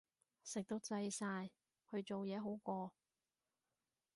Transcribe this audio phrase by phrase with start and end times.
[0.43, 1.51] 食到滯晒，
[1.91, 2.91] 去做嘢好過